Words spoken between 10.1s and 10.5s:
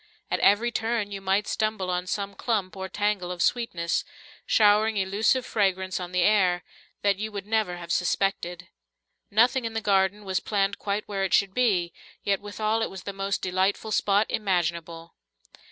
was